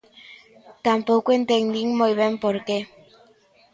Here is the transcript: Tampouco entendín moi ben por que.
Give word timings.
Tampouco 0.87 1.29
entendín 1.39 1.87
moi 1.99 2.13
ben 2.21 2.33
por 2.43 2.55
que. 2.67 2.77